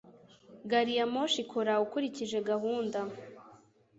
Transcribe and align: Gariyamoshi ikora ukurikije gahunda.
Gariyamoshi 0.69 1.37
ikora 1.45 1.73
ukurikije 1.85 2.37
gahunda. 2.49 2.99